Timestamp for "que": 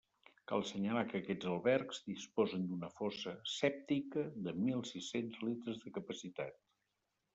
1.09-1.19